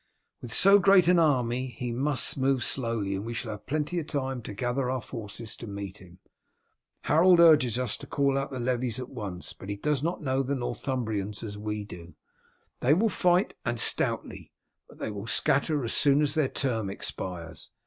With 0.41 0.51
so 0.51 0.79
great 0.79 1.07
an 1.07 1.19
army 1.19 1.67
he 1.67 1.91
must 1.91 2.35
move 2.35 2.63
slowly 2.63 3.13
and 3.13 3.23
we 3.23 3.35
shall 3.35 3.51
have 3.51 3.67
plenty 3.67 3.99
of 3.99 4.07
time 4.07 4.41
to 4.41 4.53
gather 4.55 4.89
our 4.89 4.99
forces 4.99 5.55
to 5.57 5.67
meet 5.67 5.99
him. 6.01 6.17
Harold 7.01 7.39
urges 7.39 7.77
us 7.77 7.97
to 7.97 8.07
call 8.07 8.35
out 8.35 8.49
the 8.49 8.57
levies 8.57 8.97
at 8.97 9.09
once, 9.11 9.53
but 9.53 9.69
he 9.69 9.75
does 9.75 10.01
not 10.01 10.19
know 10.19 10.41
the 10.41 10.55
Northumbrians 10.55 11.43
as 11.43 11.55
we 11.55 11.85
do. 11.85 12.15
They 12.79 12.95
will 12.95 13.09
fight, 13.09 13.53
and 13.63 13.79
stoutly, 13.79 14.51
but 14.89 14.97
they 14.97 15.11
will 15.11 15.27
scatter 15.27 15.83
as 15.83 15.93
soon 15.93 16.23
as 16.23 16.33
their 16.33 16.49
term 16.49 16.89
expires. 16.89 17.69